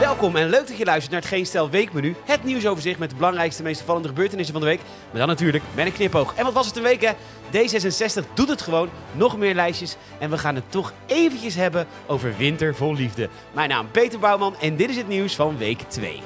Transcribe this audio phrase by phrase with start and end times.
[0.00, 2.14] Welkom en leuk dat je luistert naar het Geen Stel Weekmenu.
[2.24, 4.80] Het nieuwsoverzicht met de belangrijkste, meest opvallende gebeurtenissen van de week.
[5.10, 6.34] Maar dan natuurlijk met een knipoog.
[6.34, 7.12] En wat was het een week hè?
[7.52, 8.88] D66 doet het gewoon.
[9.12, 9.96] Nog meer lijstjes.
[10.18, 13.28] En we gaan het toch eventjes hebben over winter vol liefde.
[13.52, 16.22] Mijn naam Peter Bouwman en dit is het nieuws van week 2.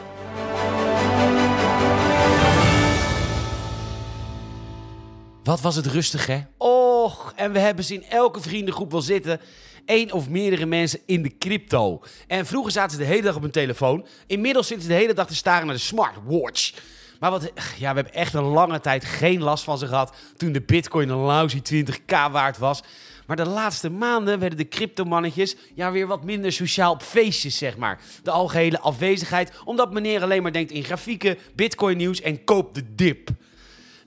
[5.42, 6.40] Wat was het rustig, hè?
[6.56, 9.40] Och, en we hebben ze in elke vriendengroep wel zitten.
[9.86, 12.02] Eén of meerdere mensen in de crypto.
[12.26, 14.07] En vroeger zaten ze de hele dag op hun telefoon.
[14.26, 16.72] Inmiddels zitten ze de hele dag te staren naar de smartwatch.
[17.21, 20.16] Maar wat, ja, we hebben echt een lange tijd geen last van ze gehad.
[20.36, 22.82] Toen de bitcoin een lousy 20k waard was.
[23.26, 27.76] Maar de laatste maanden werden de cryptomannetjes ja, weer wat minder sociaal op feestjes, zeg
[27.76, 28.00] maar.
[28.22, 32.94] De algehele afwezigheid, omdat meneer alleen maar denkt in grafieken, bitcoin nieuws en koop de
[32.94, 33.30] dip.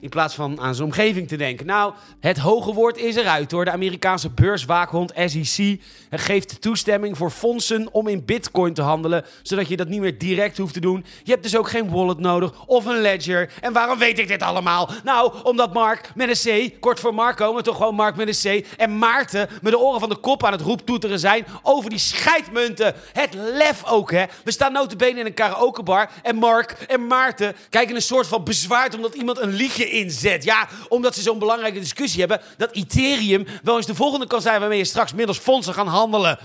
[0.04, 1.66] In plaats van aan zijn omgeving te denken.
[1.66, 3.64] Nou, het hoge woord is eruit hoor.
[3.64, 5.80] De Amerikaanse beurswaakhond SEC
[6.10, 9.24] geeft toestemming voor fondsen om in bitcoin te handelen.
[9.42, 11.04] Zodat je dat niet meer direct hoeft te doen.
[11.22, 13.52] Je hebt dus ook geen wallet nodig of een ledger.
[13.60, 14.90] En waarom weet ik dit allemaal?
[15.04, 18.62] Nou, omdat Mark met een C, kort voor Marco, maar toch gewoon Mark met een
[18.62, 18.66] C.
[18.76, 22.94] En Maarten met de oren van de kop aan het roeptoeteren zijn over die scheidmunten.
[23.12, 24.24] Het lef ook hè.
[24.44, 26.10] We staan notabene in een karaokebar.
[26.22, 30.44] En Mark en Maarten kijken een soort van bezwaard omdat iemand een liedje inzet.
[30.44, 34.60] Ja, omdat ze zo'n belangrijke discussie hebben dat Ethereum wel eens de volgende kan zijn
[34.60, 36.38] waarmee je straks middels fondsen gaan handelen.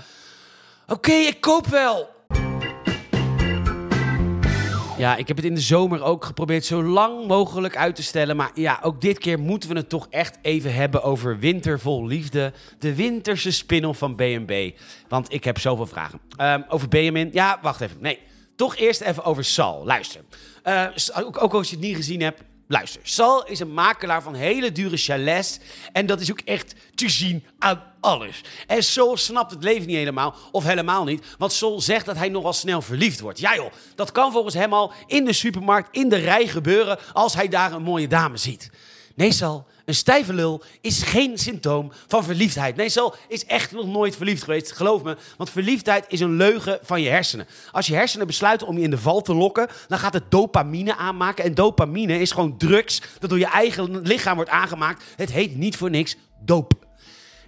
[0.86, 2.08] Oké, ik koop wel.
[5.00, 8.36] Ja, ik heb het in de zomer ook geprobeerd zo lang mogelijk uit te stellen.
[8.36, 12.06] Maar ja, ook dit keer moeten we het toch echt even hebben over Winter vol
[12.06, 12.52] Liefde.
[12.78, 14.52] De winterse spin-off van B&B.
[15.08, 16.20] Want ik heb zoveel vragen.
[16.36, 17.30] Ehm, over Benjamin.
[17.32, 17.96] Ja, wacht even.
[18.00, 18.18] Nee,
[18.56, 19.84] toch eerst even over Sal.
[19.84, 20.20] Luister.
[20.64, 24.34] Uh, ook, ook als je het niet gezien hebt, Luister, Sal is een makelaar van
[24.34, 25.58] hele dure chalets.
[25.92, 28.44] En dat is ook echt te zien aan alles.
[28.66, 31.24] En Sol snapt het leven niet helemaal, of helemaal niet.
[31.38, 33.38] Want Sol zegt dat hij nogal snel verliefd wordt.
[33.38, 36.98] Ja joh, dat kan volgens hem al in de supermarkt, in de rij gebeuren...
[37.12, 38.70] als hij daar een mooie dame ziet.
[39.14, 42.76] Nee, Sal, een stijve lul is geen symptoom van verliefdheid.
[42.76, 45.16] Nee, Sal is echt nog nooit verliefd geweest, geloof me.
[45.36, 47.46] Want verliefdheid is een leugen van je hersenen.
[47.70, 50.96] Als je hersenen besluiten om je in de val te lokken, dan gaat het dopamine
[50.96, 51.44] aanmaken.
[51.44, 55.04] En dopamine is gewoon drugs dat door je eigen lichaam wordt aangemaakt.
[55.16, 56.72] Het heet niet voor niks doop.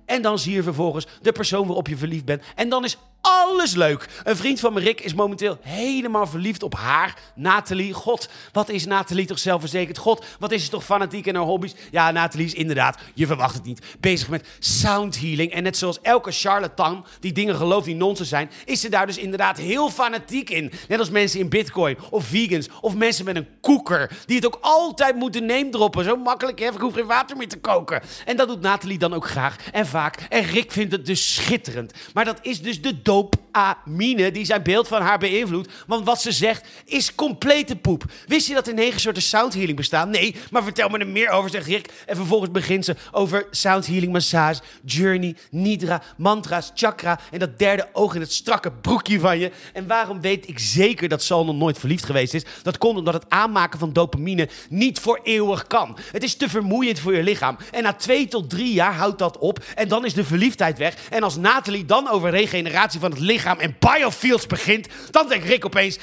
[0.06, 2.42] En dan zie je vervolgens de persoon waarop je verliefd bent.
[2.54, 4.08] En dan is alles leuk.
[4.24, 7.92] Een vriend van me, Rick, is momenteel helemaal verliefd op haar, Nathalie.
[7.92, 9.98] God, wat is Nathalie toch zelfverzekerd?
[9.98, 11.74] God, wat is ze toch fanatiek in haar hobby's?
[11.90, 15.52] Ja, Nathalie is inderdaad, je verwacht het niet, bezig met sound healing.
[15.52, 19.18] En net zoals elke charlatan die dingen gelooft die nonsens zijn, is ze daar dus
[19.18, 20.72] inderdaad heel fanatiek in.
[20.88, 24.58] Net als mensen in bitcoin, of vegans, of mensen met een koeker, die het ook
[24.60, 26.04] altijd moeten neemdroppen.
[26.04, 26.66] Zo makkelijk, hè?
[26.66, 28.02] ik hoef geen water meer te koken.
[28.24, 30.26] En dat doet Nathalie dan ook graag en vaak.
[30.28, 31.92] En Rick vindt het dus schitterend.
[32.14, 33.36] Maar dat is dus de scope.
[33.52, 35.72] Dopamine die zijn beeld van haar beïnvloedt.
[35.86, 38.04] Want wat ze zegt is complete poep.
[38.26, 40.10] Wist je dat er negen soorten sound healing bestaan?
[40.10, 41.88] Nee, maar vertel me er meer over, zegt Rick.
[42.06, 47.88] En vervolgens begint ze over sound healing, massage, journey, nidra, mantra's, chakra en dat derde
[47.92, 49.50] oog in het strakke broekje van je.
[49.72, 52.44] En waarom weet ik zeker dat Sal nooit verliefd geweest is?
[52.62, 55.98] Dat komt omdat het aanmaken van dopamine niet voor eeuwig kan.
[56.12, 57.56] Het is te vermoeiend voor je lichaam.
[57.70, 59.58] En na twee tot drie jaar houdt dat op.
[59.74, 60.94] En dan is de verliefdheid weg.
[61.10, 65.64] En als Nathalie dan over regeneratie van het lichaam en biofields begint, dan denkt Rick
[65.64, 65.98] opeens...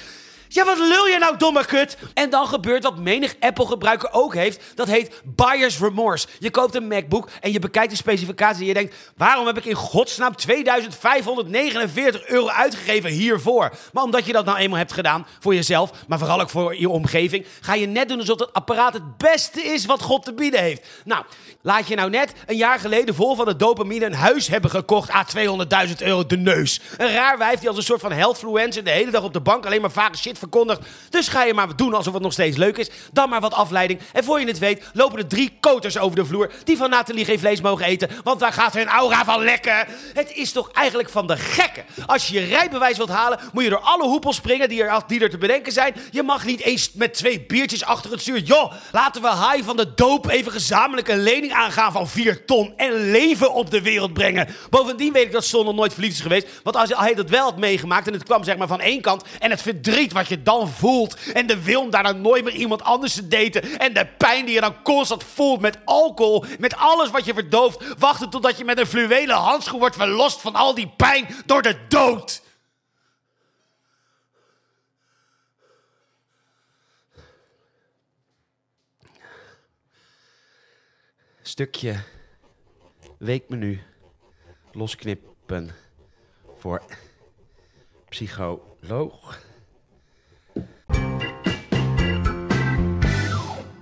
[0.52, 1.98] Ja, wat lul je nou, domme kut?
[2.14, 4.64] En dan gebeurt wat menig Apple-gebruiker ook heeft.
[4.76, 6.28] Dat heet buyer's remorse.
[6.40, 8.96] Je koopt een MacBook en je bekijkt de specificatie en je denkt...
[9.18, 13.72] waarom heb ik in godsnaam 2549 euro uitgegeven hiervoor?
[13.94, 16.90] Maar omdat je dat nou eenmaal hebt gedaan voor jezelf, maar vooral ook voor je
[16.90, 17.46] omgeving...
[17.62, 20.88] ga je net doen alsof het apparaat het beste is wat God te bieden heeft.
[21.04, 21.24] Nou,
[21.62, 25.10] laat je nou net een jaar geleden vol van de dopamine een huis hebben gekocht...
[25.10, 25.26] à
[25.88, 26.82] 200.000 euro de neus.
[26.98, 29.66] Een raar wijf die als een soort van healthfluencer de hele dag op de bank
[29.66, 30.82] alleen maar vage shit verkondigd.
[31.10, 32.90] Dus ga je maar doen alsof het nog steeds leuk is.
[33.12, 34.00] Dan maar wat afleiding.
[34.14, 37.26] En voor je het weet lopen er drie koters over de vloer die van Nathalie
[37.26, 38.10] geen vlees mogen eten.
[38.24, 39.88] Want daar gaat hun aura van lekken.
[40.14, 41.86] Het is toch eigenlijk van de gekken.
[42.06, 45.20] Als je je rijbewijs wilt halen, moet je door alle hoepels springen die er, die
[45.20, 45.96] er te bedenken zijn.
[46.12, 48.40] Je mag niet eens met twee biertjes achter het stuur.
[48.40, 52.74] Joh, laten we Hai van de doop even gezamenlijk een lening aangaan van 4 ton.
[52.78, 54.48] En leven op de wereld brengen.
[54.70, 56.48] Bovendien weet ik dat Son nog nooit verliefd is geweest.
[56.64, 59.24] Want als hij dat wel had meegemaakt en het kwam zeg maar van één kant.
[59.40, 61.32] En het verdriet wat je dan voelt.
[61.34, 63.80] En de wil om daar dan nooit meer iemand anders te daten.
[63.80, 66.46] En de pijn die je dan constant voelt met alcohol.
[66.60, 67.98] Met alles wat je verdooft.
[67.98, 71.76] Wachten totdat je met een fluwelen handschoen wordt verlost van al die pijn door de
[71.88, 72.42] dood.
[81.42, 82.04] Stukje
[83.18, 83.84] weekmenu
[84.72, 85.76] losknippen
[86.58, 86.84] voor
[88.10, 89.49] psycholoog.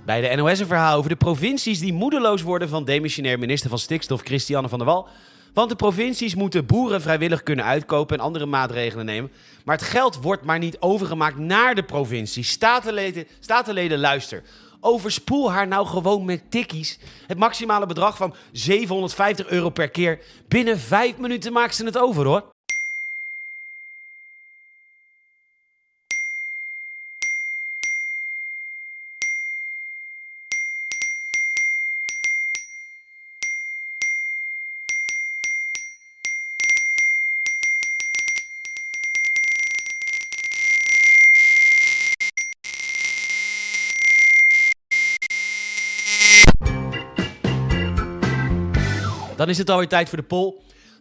[0.07, 3.80] Bij de NOS een verhaal over de provincies die moedeloos worden van demissionair minister van
[3.80, 5.07] Stikstof Christiane van der Wal.
[5.54, 9.31] Want de provincies moeten boeren vrijwillig kunnen uitkopen en andere maatregelen nemen.
[9.65, 12.50] Maar het geld wordt maar niet overgemaakt naar de provincies.
[12.50, 14.44] Statenleden, statenleden luister.
[14.80, 17.00] Overspoel haar nou gewoon met tikkies.
[17.25, 20.19] Het maximale bedrag van 750 euro per keer.
[20.48, 22.56] Binnen vijf minuten maakt ze het over hoor.
[49.38, 50.54] Dan is het alweer tijd voor de poll.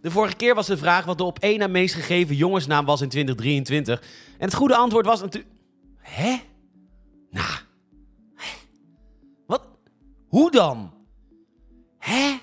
[0.03, 3.01] De vorige keer was de vraag wat de op één na meest gegeven jongensnaam was
[3.01, 4.01] in 2023.
[4.39, 5.55] En het goede antwoord was natuurlijk...
[5.99, 6.37] Hè?
[7.31, 7.59] Nou.
[9.47, 9.63] Wat?
[10.29, 10.95] Hoe dan?
[11.99, 12.37] Hè?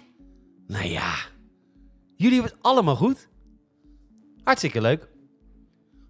[0.67, 1.13] Nou ja.
[2.15, 3.27] Jullie hebben het allemaal goed.
[4.43, 5.07] Hartstikke leuk.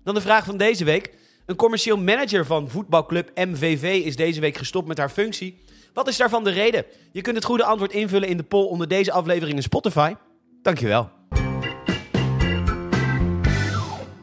[0.03, 1.13] Dan de vraag van deze week.
[1.45, 5.57] Een commercieel manager van voetbalclub MVV is deze week gestopt met haar functie.
[5.93, 6.85] Wat is daarvan de reden?
[7.11, 10.13] Je kunt het goede antwoord invullen in de poll onder deze aflevering in Spotify.
[10.61, 11.09] Dankjewel.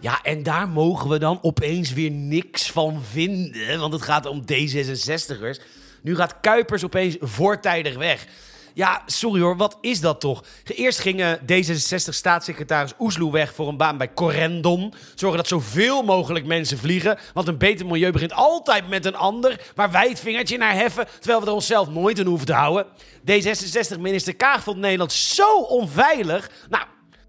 [0.01, 4.45] Ja, en daar mogen we dan opeens weer niks van vinden, want het gaat om
[4.53, 5.63] D66'ers.
[6.03, 8.27] Nu gaat Kuipers opeens voortijdig weg.
[8.75, 10.45] Ja, sorry hoor, wat is dat toch?
[10.65, 14.95] Eerst ging D66-staatssecretaris Oesloe weg voor een baan bij Corendon.
[15.15, 17.19] Zorgen dat zoveel mogelijk mensen vliegen.
[17.35, 19.61] Want een beter milieu begint altijd met een ander.
[19.75, 22.87] Waar wij het vingertje naar heffen, terwijl we er onszelf nooit in hoeven te houden.
[23.31, 26.51] D66-minister Kaag vond Nederland zo onveilig.
[26.69, 26.85] Nou,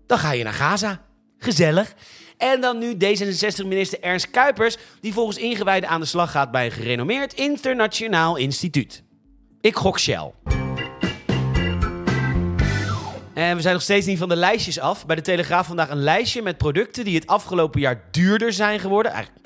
[0.08, 1.02] dan ga je naar Gaza.
[1.38, 1.94] Gezellig.
[2.38, 6.72] En dan nu D66-minister Ernst Kuipers, die volgens ingewijden aan de slag gaat bij een
[6.72, 9.04] gerenommeerd internationaal instituut.
[9.62, 10.61] Ik gok Shell.
[13.34, 15.06] En we zijn nog steeds niet van de lijstjes af.
[15.06, 19.12] Bij de Telegraaf vandaag een lijstje met producten die het afgelopen jaar duurder zijn geworden.
[19.12, 19.46] Eigenlijk,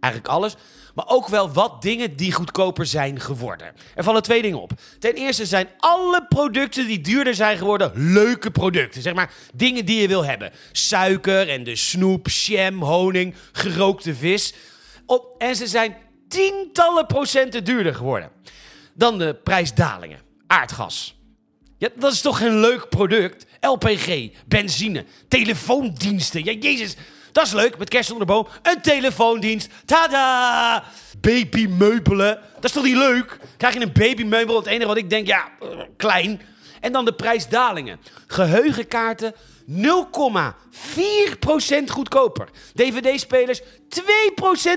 [0.00, 0.56] eigenlijk alles.
[0.94, 3.72] Maar ook wel wat dingen die goedkoper zijn geworden.
[3.94, 4.72] Er vallen twee dingen op.
[4.98, 9.02] Ten eerste zijn alle producten die duurder zijn geworden leuke producten.
[9.02, 10.52] Zeg maar dingen die je wil hebben.
[10.72, 14.54] Suiker en de snoep, jam, honing, gerookte vis.
[15.06, 15.96] Op, en ze zijn
[16.28, 18.30] tientallen procenten duurder geworden.
[18.94, 20.20] Dan de prijsdalingen.
[20.46, 21.15] Aardgas.
[21.78, 23.46] Ja, dat is toch geen leuk product?
[23.60, 26.44] LPG, benzine, telefoondiensten.
[26.44, 26.96] Ja, jezus,
[27.32, 28.48] dat is leuk met kerst onder de boom.
[28.62, 29.68] Een telefoondienst.
[29.84, 30.84] Tada!
[31.20, 32.40] Babymeubelen.
[32.54, 33.38] Dat is toch niet leuk?
[33.56, 34.56] Krijg je een babymeubel?
[34.56, 36.40] Het enige wat ik denk, ja, uh, klein.
[36.80, 38.00] En dan de prijsdalingen.
[38.26, 39.34] Geheugenkaarten
[39.70, 39.74] 0,4%
[41.86, 42.48] goedkoper.
[42.74, 43.64] DVD-spelers 2%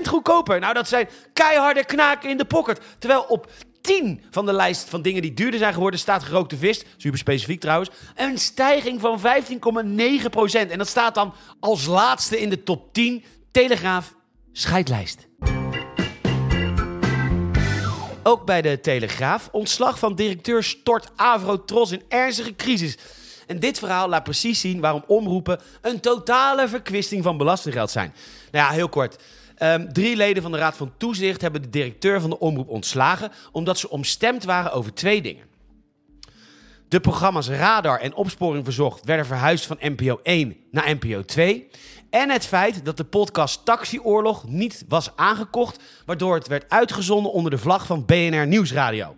[0.08, 0.60] goedkoper.
[0.60, 2.80] Nou, dat zijn keiharde knaken in de pocket.
[2.98, 3.50] Terwijl op
[3.80, 6.84] 10 van de lijst van dingen die duurder zijn geworden staat gerookte vis.
[6.96, 7.90] Super specifiek trouwens.
[8.14, 10.70] Een stijging van 15,9%.
[10.70, 14.14] En dat staat dan als laatste in de top 10 Telegraaf
[14.52, 15.28] scheidlijst.
[18.22, 19.48] Ook bij de Telegraaf.
[19.52, 22.96] Ontslag van directeur stort Avrotros in ernstige crisis.
[23.46, 28.14] En dit verhaal laat precies zien waarom omroepen een totale verkwisting van belastinggeld zijn.
[28.50, 29.22] Nou ja, heel kort.
[29.62, 33.32] Um, drie leden van de Raad van Toezicht hebben de directeur van de omroep ontslagen
[33.52, 35.44] omdat ze omstemd waren over twee dingen.
[36.88, 41.68] De programma's Radar en Opsporing Verzocht werden verhuisd van NPO 1 naar NPO 2.
[42.10, 47.50] En het feit dat de podcast Taxioorlog niet was aangekocht, waardoor het werd uitgezonden onder
[47.50, 49.16] de vlag van BNR Nieuwsradio.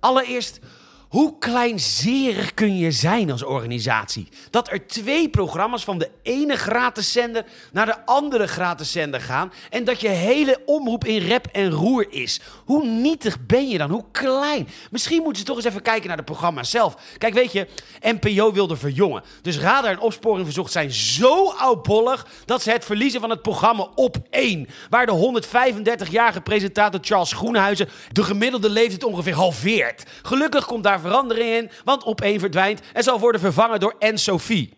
[0.00, 0.60] Allereerst,
[1.08, 4.28] hoe kleinzerig kun je zijn als organisatie?
[4.50, 9.52] Dat er twee programma's van de ene gratis zender naar de andere gratis zender gaan
[9.70, 12.40] en dat je hele omroep in rep en roer is.
[12.64, 13.90] Hoe nietig ben je dan?
[13.90, 14.68] Hoe klein?
[14.90, 16.96] Misschien moeten ze toch eens even kijken naar de programma's zelf.
[17.18, 17.66] Kijk, weet je,
[18.00, 19.22] NPO wilde verjongen.
[19.42, 23.88] Dus Radar en Opsporing Verzocht zijn zo oudbollig dat ze het verliezen van het programma
[23.94, 24.68] op één.
[24.90, 30.04] Waar de 135-jarige presentator Charles Groenhuizen de gemiddelde leeftijd ongeveer halveert.
[30.22, 34.74] Gelukkig komt daar verandering in, want op verdwijnt en zal worden vervangen door N-Sophie.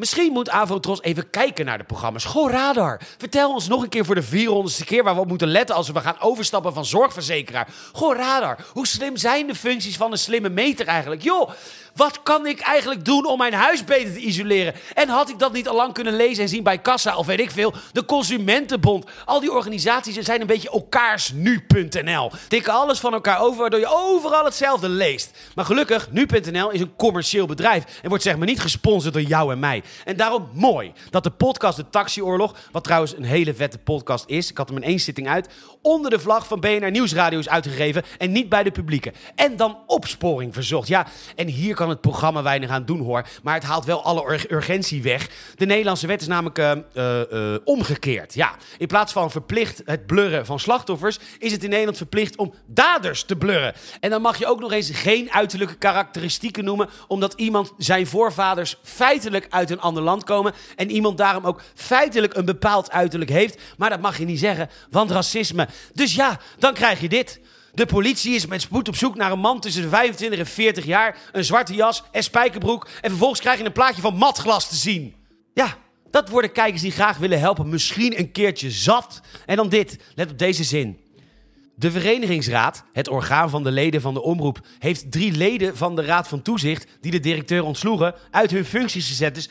[0.00, 2.24] Misschien moet Avotros even kijken naar de programma's.
[2.24, 5.48] Goh, Radar, vertel ons nog een keer voor de 400ste keer waar we op moeten
[5.48, 7.68] letten als we gaan overstappen van zorgverzekeraar.
[7.92, 11.22] Goh, Radar, hoe slim zijn de functies van een slimme meter eigenlijk?
[11.22, 11.50] Joh,
[12.00, 14.74] Wat kan ik eigenlijk doen om mijn huis beter te isoleren?
[14.94, 17.40] En had ik dat niet al lang kunnen lezen en zien bij Kassa of weet
[17.40, 19.04] ik veel, de Consumentenbond.
[19.24, 22.30] Al die organisaties zijn een beetje elkaarsnu.nl.
[22.48, 25.38] Tikken alles van elkaar over, waardoor je overal hetzelfde leest.
[25.54, 29.52] Maar gelukkig, nu.nl is een commercieel bedrijf en wordt zeg maar niet gesponsord door jou
[29.52, 29.82] en mij.
[30.04, 34.50] En daarom mooi dat de podcast De Taxioorlog, wat trouwens een hele vette podcast is,
[34.50, 35.48] ik had hem in één zitting uit,
[35.82, 39.12] onder de vlag van BNR Nieuwsradio is uitgegeven en niet bij de publieke.
[39.34, 40.88] En dan opsporing verzocht.
[40.88, 44.46] Ja, en hier kan het programma weinig aan doen hoor, maar het haalt wel alle
[44.50, 45.28] urgentie weg.
[45.54, 46.72] De Nederlandse wet is namelijk uh,
[47.32, 48.34] uh, omgekeerd.
[48.34, 52.54] Ja, in plaats van verplicht het blurren van slachtoffers, is het in Nederland verplicht om
[52.66, 53.74] daders te blurren.
[54.00, 58.76] En dan mag je ook nog eens geen uiterlijke karakteristieken noemen, omdat iemand zijn voorvaders
[58.82, 63.60] feitelijk uit een ander land komen en iemand daarom ook feitelijk een bepaald uiterlijk heeft.
[63.76, 65.68] Maar dat mag je niet zeggen, want racisme.
[65.94, 67.40] Dus ja, dan krijg je dit.
[67.80, 70.84] De politie is met spoed op zoek naar een man tussen de 25 en 40
[70.84, 72.88] jaar, een zwarte jas en spijkerbroek.
[73.00, 75.14] En vervolgens krijg je een plaatje van matglas te zien.
[75.54, 75.76] Ja,
[76.10, 79.20] dat worden kijkers die graag willen helpen misschien een keertje zat.
[79.46, 81.00] En dan dit, let op deze zin.
[81.74, 86.02] De Verenigingsraad, het orgaan van de leden van de omroep, heeft drie leden van de
[86.02, 89.34] Raad van Toezicht, die de directeur ontsloegen, uit hun functies gezet.
[89.34, 89.48] Dus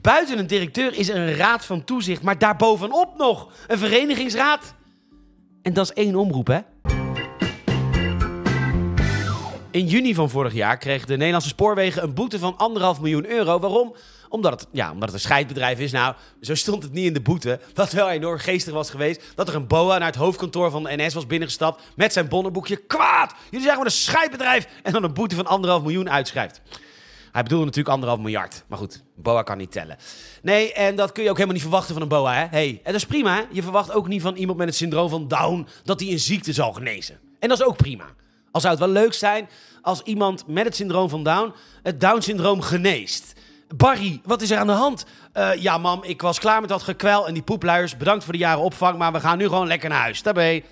[0.00, 4.74] buiten een directeur is er een Raad van Toezicht, maar daarbovenop nog een Verenigingsraad.
[5.62, 6.60] En dat is één omroep, hè?
[9.72, 13.58] In juni van vorig jaar kreeg de Nederlandse Spoorwegen een boete van anderhalf miljoen euro.
[13.58, 13.94] Waarom?
[14.28, 15.92] Omdat het, ja, omdat het een scheidbedrijf is.
[15.92, 17.60] Nou, zo stond het niet in de boete.
[17.74, 19.22] Wat wel enorm geestig was geweest.
[19.34, 21.82] Dat er een boa naar het hoofdkantoor van de NS was binnengestapt.
[21.96, 22.76] Met zijn bonnenboekje.
[22.76, 23.34] Kwaad!
[23.44, 24.66] Jullie zijn gewoon een scheidbedrijf.
[24.82, 26.60] En dan een boete van anderhalf miljoen uitschrijft.
[27.32, 28.64] Hij bedoelde natuurlijk anderhalf miljard.
[28.66, 29.96] Maar goed, boa kan niet tellen.
[30.42, 32.34] Nee, en dat kun je ook helemaal niet verwachten van een boa.
[32.34, 32.46] Hè?
[32.50, 33.34] Hey, en dat is prima.
[33.34, 33.42] Hè?
[33.50, 36.52] Je verwacht ook niet van iemand met het syndroom van Down dat hij een ziekte
[36.52, 37.18] zal genezen.
[37.38, 38.04] En dat is ook prima.
[38.52, 39.48] Al zou het wel leuk zijn
[39.82, 43.32] als iemand met het syndroom van Down het Down-syndroom geneest.
[43.76, 45.04] Barry, wat is er aan de hand?
[45.34, 47.96] Uh, ja, mam, ik was klaar met dat gekwel en die poepluiers.
[47.96, 50.22] Bedankt voor de jaren opvang, maar we gaan nu gewoon lekker naar huis.
[50.22, 50.64] Daarbij.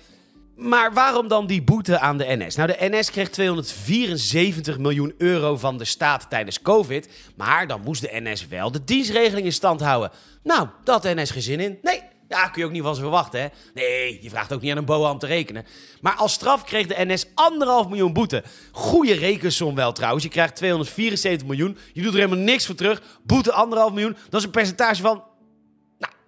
[0.55, 2.55] Maar waarom dan die boete aan de NS?
[2.55, 7.09] Nou, de NS kreeg 274 miljoen euro van de staat tijdens COVID.
[7.35, 10.11] Maar dan moest de NS wel de dienstregeling in stand houden.
[10.43, 11.77] Nou, dat had NS geen zin in.
[11.81, 13.47] Nee, ja, kun je ook niet van ze verwachten, hè?
[13.73, 15.65] Nee, je vraagt ook niet aan een boa om te rekenen.
[16.01, 18.43] Maar als straf kreeg de NS anderhalf miljoen boete.
[18.71, 20.23] Goeie rekensom wel trouwens.
[20.23, 21.77] Je krijgt 274 miljoen.
[21.93, 23.01] Je doet er helemaal niks voor terug.
[23.23, 24.17] Boete anderhalf miljoen.
[24.29, 25.23] Dat is een percentage van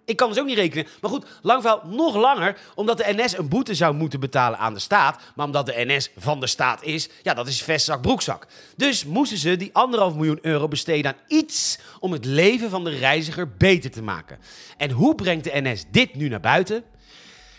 [0.05, 0.87] ik kan dus ook niet rekenen.
[1.01, 2.57] Maar goed, lang nog langer.
[2.75, 5.19] Omdat de NS een boete zou moeten betalen aan de staat.
[5.35, 8.47] Maar omdat de NS van de staat is, ja, dat is vestzak, broekzak.
[8.75, 12.97] Dus moesten ze die anderhalf miljoen euro besteden aan iets om het leven van de
[12.97, 14.39] reiziger beter te maken.
[14.77, 16.83] En hoe brengt de NS dit nu naar buiten?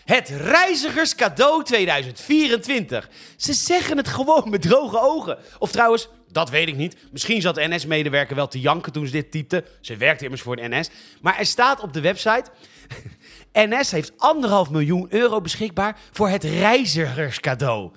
[0.05, 3.09] Het reizigerscadeau 2024.
[3.37, 5.37] Ze zeggen het gewoon met droge ogen.
[5.59, 6.95] Of trouwens, dat weet ik niet.
[7.11, 9.63] Misschien zat de NS-medewerker wel te janken toen ze dit typte.
[9.81, 10.89] Ze werkte immers voor de NS.
[11.21, 12.45] Maar er staat op de website...
[13.53, 17.91] NS heeft anderhalf miljoen euro beschikbaar voor het reizigerscadeau.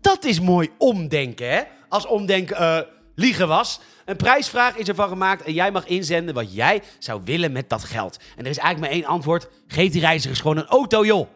[0.00, 1.62] Dat is mooi omdenken, hè?
[1.88, 2.78] Als omdenken uh,
[3.14, 3.80] liegen was.
[4.04, 7.84] Een prijsvraag is ervan gemaakt en jij mag inzenden wat jij zou willen met dat
[7.84, 8.16] geld.
[8.36, 9.48] En er is eigenlijk maar één antwoord.
[9.66, 11.28] Geef die reizigers gewoon een auto, joh.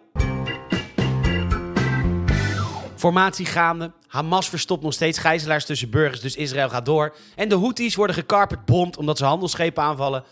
[2.97, 3.93] Formatie gaande.
[4.07, 7.17] Hamas verstopt nog steeds gijzelaars tussen burgers, dus Israël gaat door.
[7.35, 10.25] En de Houthis worden gekarperd bond omdat ze handelsschepen aanvallen.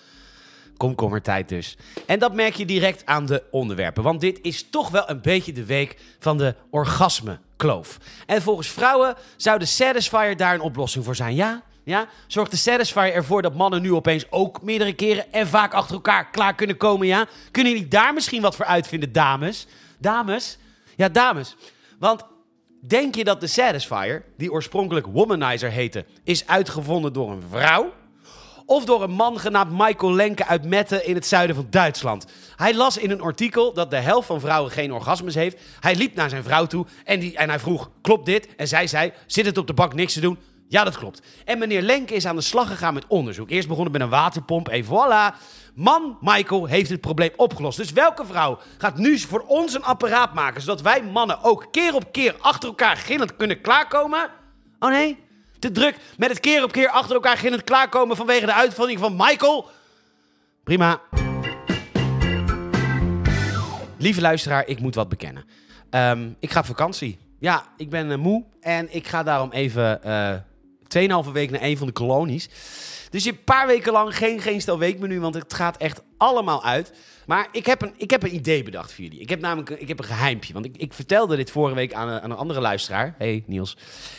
[0.76, 1.76] Komkommertijd dus.
[2.06, 4.02] En dat merk je direct aan de onderwerpen.
[4.02, 7.98] Want dit is toch wel een beetje de week van de orgasme-kloof.
[8.26, 11.34] En volgens vrouwen zou de Satisfier daar een oplossing voor zijn.
[11.34, 12.08] Ja, ja?
[12.26, 16.30] Zorgt de Satisfier ervoor dat mannen nu opeens ook meerdere keren en vaak achter elkaar
[16.30, 17.26] klaar kunnen komen, ja?
[17.50, 19.66] Kunnen jullie daar misschien wat voor uitvinden, dames?
[19.98, 20.58] Dames?
[20.96, 21.56] Ja, dames.
[21.98, 22.24] Want
[22.86, 27.92] denk je dat de Satisfier, die oorspronkelijk Womanizer heette, is uitgevonden door een vrouw?
[28.66, 32.26] Of door een man genaamd Michael Lenke uit Metten in het zuiden van Duitsland.
[32.56, 35.60] Hij las in een artikel dat de helft van vrouwen geen orgasmes heeft.
[35.80, 38.54] Hij liep naar zijn vrouw toe en, die, en hij vroeg, klopt dit?
[38.56, 40.38] En zij zei, zit het op de bank niks te doen?
[40.68, 41.22] Ja, dat klopt.
[41.44, 43.50] En meneer Lenke is aan de slag gegaan met onderzoek.
[43.50, 45.36] Eerst begonnen met een waterpomp en voilà.
[45.74, 47.76] Man, Michael, heeft het probleem opgelost.
[47.76, 50.60] Dus welke vrouw gaat nu voor ons een apparaat maken...
[50.60, 54.30] zodat wij mannen ook keer op keer achter elkaar gillend kunnen klaarkomen?
[54.78, 55.18] Oh nee,
[55.58, 58.16] te druk met het keer op keer achter elkaar gillend klaarkomen...
[58.16, 59.68] vanwege de uitvinding van Michael?
[60.64, 61.00] Prima.
[63.98, 65.44] Lieve luisteraar, ik moet wat bekennen.
[65.90, 67.18] Ehm, ik ga op vakantie.
[67.38, 70.00] Ja, ik ben uh, moe en ik ga daarom even...
[70.06, 70.34] Uh,
[71.26, 72.48] 2,5 week naar een van de kolonies.
[73.10, 76.64] Dus je een paar weken lang geen, geen stel weekmenu, want het gaat echt allemaal
[76.64, 76.92] uit.
[77.26, 79.20] Maar ik heb een, ik heb een idee bedacht voor jullie.
[79.20, 80.52] Ik heb namelijk ik heb een geheimpje.
[80.52, 83.14] Want ik, ik vertelde dit vorige week aan een, aan een andere luisteraar.
[83.18, 83.76] hey, Niels.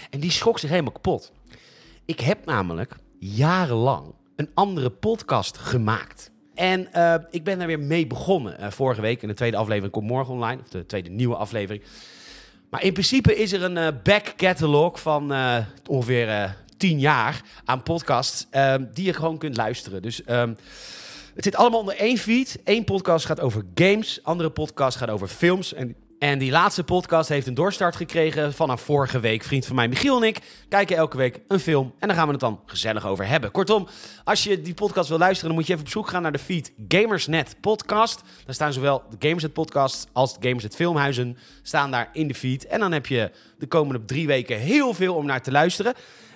[0.09, 1.31] En die schrok zich helemaal kapot.
[2.05, 6.31] Ik heb namelijk jarenlang een andere podcast gemaakt.
[6.53, 8.57] En uh, ik ben daar weer mee begonnen.
[8.59, 10.61] Uh, vorige week in de tweede aflevering komt morgen online.
[10.61, 11.83] Of de tweede nieuwe aflevering.
[12.75, 15.33] Maar in principe is er een uh, back catalog van
[15.89, 18.47] ongeveer tien jaar aan podcasts.
[18.93, 20.01] die je gewoon kunt luisteren.
[20.01, 20.57] Dus um,
[21.35, 22.59] het zit allemaal onder één feed.
[22.63, 24.19] Eén podcast gaat over games.
[24.23, 25.73] Andere podcast gaat over films.
[25.73, 29.43] En en die laatste podcast heeft een doorstart gekregen vanaf vorige week.
[29.43, 31.93] Vriend van mij, Michiel en ik, kijken elke week een film.
[31.99, 33.51] En daar gaan we het dan gezellig over hebben.
[33.51, 33.87] Kortom,
[34.23, 36.39] als je die podcast wil luisteren, dan moet je even op zoek gaan naar de
[36.39, 38.21] feed Gamersnet Podcast.
[38.45, 42.67] Daar staan zowel de Gamersnet Podcast als de Gamersnet Filmhuizen staan daar in de feed.
[42.67, 45.93] En dan heb je de komende drie weken heel veel om naar te luisteren.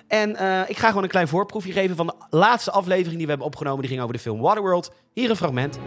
[0.08, 3.30] En uh, ik ga gewoon een klein voorproefje geven van de laatste aflevering die we
[3.30, 3.80] hebben opgenomen.
[3.80, 4.92] Die ging over de film Waterworld.
[5.12, 5.78] Hier een fragment.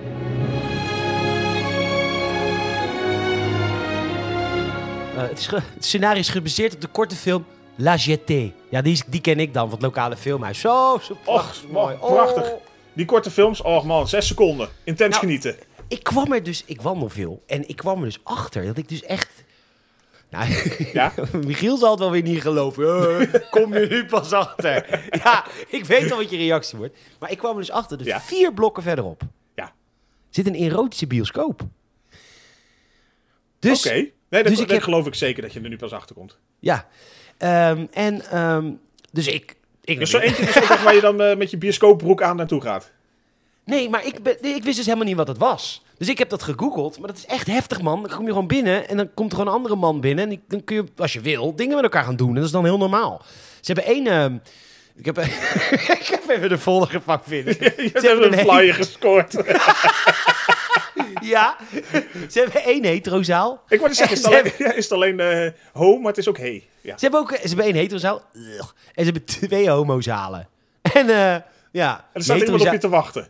[5.22, 8.54] Het, is het, scenario is gebaseerd op de korte film La Jetée.
[8.70, 10.60] Ja, die, die ken ik dan van het lokale filmhuis.
[10.60, 11.64] Zo, zo prachtig.
[11.64, 11.96] Och, mooi.
[11.96, 12.52] Prachtig.
[12.52, 12.62] Oh.
[12.94, 14.70] Die korte films, oh man, zes seconden.
[14.84, 15.56] Intens nou, genieten.
[15.88, 17.44] Ik kwam er dus, ik wandel veel.
[17.48, 19.44] En ik kwam er dus achter dat ik dus echt...
[20.30, 20.50] Nou,
[20.94, 21.14] ja?
[21.46, 22.84] Michiel zal het wel weer niet geloven.
[23.22, 25.02] Uh, kom je nu pas achter?
[25.24, 26.98] ja, ik weet al wat je reactie wordt.
[27.20, 28.22] Maar ik kwam er dus achter, dus ja.
[28.22, 29.22] vier blokken verderop.
[29.56, 29.74] Ja.
[30.30, 31.62] Zit een erotische bioscoop.
[33.60, 33.86] Dus...
[33.86, 34.10] Oké.
[34.34, 36.38] Nee, dat, dus ik geloof ik zeker dat je er nu pas achter komt.
[36.60, 36.88] Ja.
[37.70, 38.80] Um, en um,
[39.12, 39.56] dus ik...
[39.84, 42.62] ik dus zo eentje is ook waar je dan uh, met je bioscoopbroek aan naartoe
[42.62, 42.92] gaat.
[43.66, 45.84] Nee, maar ik, ben, ik wist dus helemaal niet wat het was.
[45.98, 48.02] Dus ik heb dat gegoogeld, maar dat is echt heftig, man.
[48.02, 50.30] Dan kom je gewoon binnen en dan komt er gewoon een andere man binnen.
[50.30, 52.30] En dan kun je, als je wil, dingen met elkaar gaan doen.
[52.30, 53.22] En dat is dan heel normaal.
[53.62, 54.06] Ze hebben één...
[54.06, 54.40] Uh,
[54.96, 55.18] ik heb,
[56.02, 57.56] ik heb even de volgende gepakt vinden.
[57.60, 59.34] je Ze hebben een flyer gescoord.
[61.34, 61.58] ja,
[62.30, 63.64] ze hebben één heterozaal.
[63.68, 66.38] Ik wou zeggen, is het alleen, is het alleen uh, ho, maar het is ook
[66.38, 66.64] he.
[66.82, 66.98] Ja.
[66.98, 70.48] Ze hebben ook ze hebben één heterozaal en ze hebben twee homozalen.
[70.94, 71.36] En uh,
[71.72, 71.98] ja.
[71.98, 73.28] En er staat iemand op je te wachten.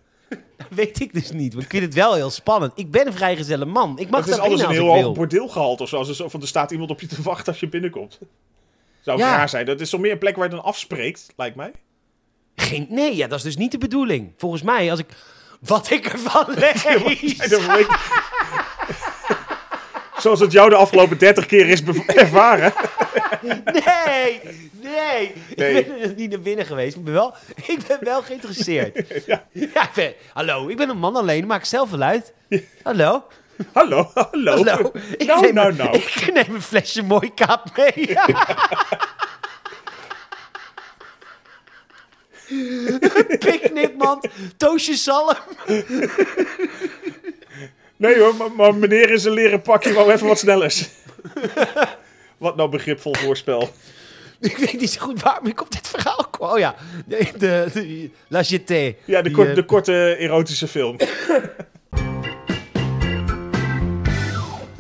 [0.58, 1.54] Dat weet ik dus niet.
[1.54, 2.72] Maar ik vind het wel heel spannend.
[2.76, 4.00] Ik ben een vrijgezelle man.
[4.00, 6.02] Ik mag het is alles een heel hoog bordeelgehalte of zo.
[6.02, 8.20] Er, van er staat iemand op je te wachten als je binnenkomt.
[9.02, 9.36] Zou ja.
[9.36, 9.66] raar zijn.
[9.66, 11.72] Dat is toch meer een plek waar je dan afspreekt, lijkt mij.
[12.56, 14.34] Geen, nee, ja, dat is dus niet de bedoeling.
[14.38, 15.08] Volgens mij, als ik
[15.66, 16.86] wat ik ervan lees.
[20.18, 22.74] Zoals het jou de afgelopen 30 keer is ervaren.
[23.42, 24.42] nee,
[24.82, 25.80] nee, nee.
[25.80, 26.96] Ik ben er niet naar binnen geweest.
[26.96, 27.34] Ik ben wel,
[27.66, 29.08] ik ben wel geïnteresseerd.
[29.26, 29.44] ja.
[29.52, 32.34] ja ik hallo, ik ben een man alleen, maak zelf wel uit.
[32.84, 33.24] Hallo.
[33.74, 34.64] Hallo, hallo.
[34.64, 34.92] hallo.
[35.18, 35.96] Ik, nou, neem, nou, nou.
[35.98, 38.18] ik neem een flesje mooi kaap mee.
[43.46, 45.36] Picknickmand, toosje zalm.
[47.96, 50.90] nee hoor, maar, maar, meneer in zijn leren pakje wou even wat sneller is.
[52.38, 53.70] wat nou begripvol voorspel.
[54.40, 56.52] Ik weet niet zo goed waarom ik op dit verhaal kwam.
[56.52, 58.98] Oh ja, de, de, de La Jetée.
[59.06, 60.98] Ja, de, kort, de eh, korte erotische film.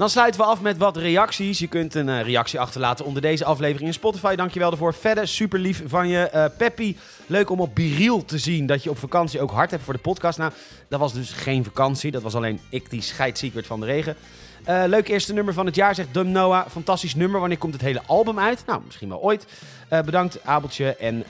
[0.04, 1.60] Dan sluiten we af met wat reacties.
[1.60, 4.36] Je kunt een uh, reactie achterlaten onder deze aflevering in Spotify.
[4.36, 4.94] Dankjewel daarvoor.
[4.94, 6.30] Verder super lief van je.
[6.34, 6.96] Uh, Peppy,
[7.28, 10.00] leuk om op Biriel te zien dat je op vakantie ook hard hebt voor de
[10.00, 10.38] podcast.
[10.38, 10.52] Nou,
[10.88, 12.12] dat was dus geen vakantie.
[12.12, 14.16] Dat was alleen ik die scheidsecret van de regen.
[14.70, 16.68] Uh, leuk eerste nummer van het jaar, zegt Dum Noah.
[16.70, 17.40] Fantastisch nummer.
[17.40, 18.64] Wanneer komt het hele album uit?
[18.68, 19.46] Nou, misschien wel ooit.
[19.90, 21.24] bedankt Abeltje en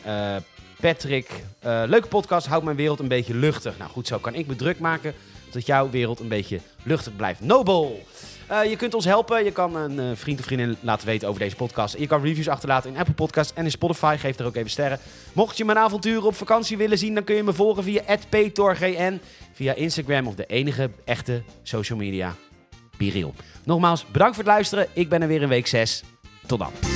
[0.80, 1.44] Patrick.
[1.62, 2.48] leuke podcast.
[2.48, 3.78] Houdt mijn wereld een beetje luchtig.
[3.78, 5.14] Nou goed, zo kan ik me druk maken
[5.52, 7.42] dat jouw wereld een beetje luchtig blijft.
[7.42, 8.06] Nobel!
[8.54, 9.44] Uh, je kunt ons helpen.
[9.44, 11.98] Je kan een uh, vriend of vriendin laten weten over deze podcast.
[11.98, 14.16] Je kan reviews achterlaten in Apple Podcasts en in Spotify.
[14.20, 15.00] Geef er ook even sterren.
[15.34, 19.22] Mocht je mijn avonturen op vakantie willen zien, dan kun je me volgen via @ptorgn,
[19.54, 22.36] via Instagram of de enige echte social media,
[22.98, 23.34] Biriel.
[23.66, 24.88] Nogmaals, bedankt voor het luisteren.
[24.94, 26.04] Ik ben er weer in week 6.
[26.46, 26.93] Tot dan.